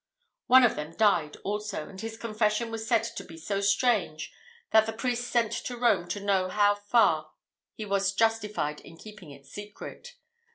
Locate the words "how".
6.49-6.73